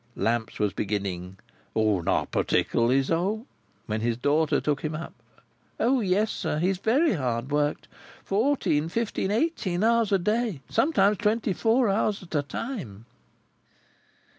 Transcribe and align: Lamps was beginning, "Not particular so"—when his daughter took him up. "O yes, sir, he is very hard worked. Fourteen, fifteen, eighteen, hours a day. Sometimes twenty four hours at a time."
Lamps 0.15 0.57
was 0.57 0.73
beginning, 0.73 1.37
"Not 1.75 2.31
particular 2.31 3.03
so"—when 3.03 4.01
his 4.01 4.17
daughter 4.17 4.59
took 4.59 4.81
him 4.83 4.95
up. 4.95 5.13
"O 5.79 5.99
yes, 6.01 6.31
sir, 6.31 6.57
he 6.57 6.69
is 6.69 6.79
very 6.79 7.13
hard 7.13 7.51
worked. 7.51 7.87
Fourteen, 8.23 8.89
fifteen, 8.89 9.29
eighteen, 9.29 9.83
hours 9.83 10.11
a 10.11 10.17
day. 10.17 10.61
Sometimes 10.67 11.19
twenty 11.19 11.53
four 11.53 11.87
hours 11.87 12.23
at 12.23 12.33
a 12.33 12.41
time." 12.41 13.05